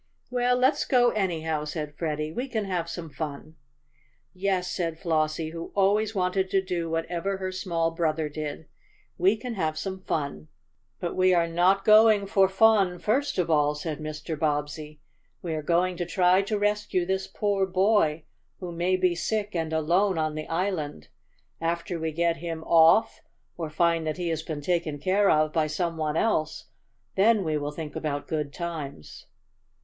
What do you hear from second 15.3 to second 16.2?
"We are going to